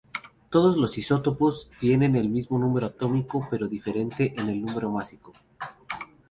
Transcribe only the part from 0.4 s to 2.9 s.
Todos los isótopos tienen el mismo número